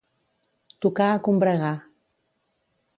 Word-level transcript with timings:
Tocar 0.85 1.11
a 1.11 1.21
combregar. 1.27 1.73